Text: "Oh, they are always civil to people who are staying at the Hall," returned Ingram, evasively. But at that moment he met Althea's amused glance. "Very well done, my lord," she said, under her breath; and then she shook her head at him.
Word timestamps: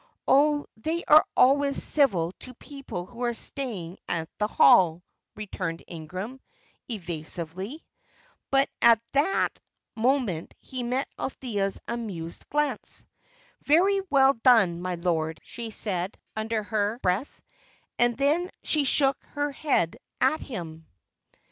"Oh, 0.27 0.65
they 0.77 1.03
are 1.03 1.23
always 1.37 1.83
civil 1.83 2.31
to 2.39 2.55
people 2.55 3.05
who 3.05 3.21
are 3.21 3.35
staying 3.35 3.99
at 4.09 4.27
the 4.39 4.47
Hall," 4.47 5.03
returned 5.35 5.83
Ingram, 5.85 6.39
evasively. 6.89 7.85
But 8.49 8.67
at 8.81 8.99
that 9.11 9.59
moment 9.95 10.55
he 10.59 10.81
met 10.81 11.07
Althea's 11.19 11.79
amused 11.87 12.49
glance. 12.49 13.05
"Very 13.61 14.01
well 14.09 14.33
done, 14.33 14.81
my 14.81 14.95
lord," 14.95 15.39
she 15.43 15.69
said, 15.69 16.17
under 16.35 16.63
her 16.63 16.97
breath; 17.03 17.39
and 17.99 18.17
then 18.17 18.49
she 18.63 18.85
shook 18.85 19.23
her 19.35 19.51
head 19.51 19.97
at 20.19 20.39
him. 20.41 20.87